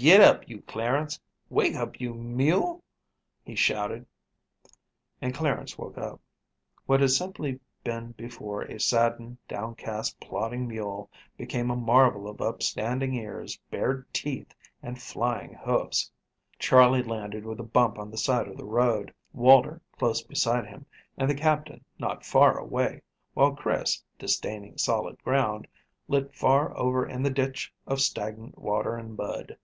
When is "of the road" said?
18.46-19.12